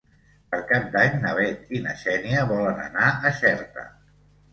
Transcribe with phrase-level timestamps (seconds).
[0.51, 3.85] Per Cap d'Any na Bet i na Xènia volen anar a Xerta.